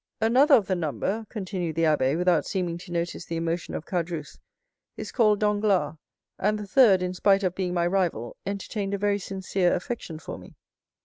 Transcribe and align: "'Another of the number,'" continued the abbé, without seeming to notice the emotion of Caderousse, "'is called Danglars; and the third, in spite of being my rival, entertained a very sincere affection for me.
"'Another 0.19 0.55
of 0.55 0.65
the 0.65 0.73
number,'" 0.75 1.27
continued 1.29 1.75
the 1.75 1.83
abbé, 1.83 2.17
without 2.17 2.43
seeming 2.43 2.75
to 2.75 2.91
notice 2.91 3.23
the 3.25 3.35
emotion 3.35 3.75
of 3.75 3.85
Caderousse, 3.85 4.39
"'is 4.97 5.11
called 5.11 5.39
Danglars; 5.39 5.97
and 6.39 6.57
the 6.57 6.65
third, 6.65 7.03
in 7.03 7.13
spite 7.13 7.43
of 7.43 7.53
being 7.53 7.75
my 7.75 7.85
rival, 7.85 8.35
entertained 8.43 8.95
a 8.95 8.97
very 8.97 9.19
sincere 9.19 9.75
affection 9.75 10.17
for 10.17 10.39
me. 10.39 10.55